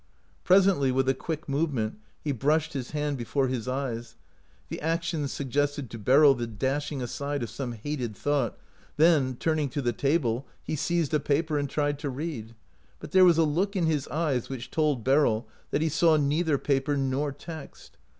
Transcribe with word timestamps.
Presently, 0.43 0.91
with 0.91 1.07
a 1.07 1.13
quick 1.13 1.47
movement 1.47 1.99
he 2.23 2.31
brushed 2.31 2.73
his 2.73 2.89
hand 2.89 3.19
before 3.19 3.49
his 3.49 3.67
eyes— 3.67 4.15
the 4.69 4.79
ac 4.81 5.01
tion 5.03 5.27
suggested 5.27 5.91
to 5.91 5.99
Beryl 5.99 6.33
the 6.33 6.47
dashing 6.47 7.03
aside 7.03 7.43
of 7.43 7.51
some 7.51 7.73
hated 7.73 8.15
thought— 8.15 8.57
then, 8.97 9.35
turning 9.35 9.69
to 9.69 9.79
the 9.79 9.93
table, 9.93 10.47
he 10.63 10.75
seized 10.75 11.13
a 11.13 11.19
paper 11.19 11.55
and 11.59 11.69
tried 11.69 11.99
to 11.99 12.09
read; 12.09 12.55
but 12.99 13.11
there 13.11 13.25
was 13.25 13.37
a 13.37 13.43
look 13.43 13.75
in 13.75 13.85
his. 13.85 14.07
eyes 14.07 14.49
which 14.49 14.71
told 14.71 15.03
Beryl 15.03 15.47
that 15.69 15.83
he 15.83 15.89
saw 15.89 16.17
neither 16.17 16.57
paper 16.57 16.97
nor 16.97 17.31
text. 17.31 17.99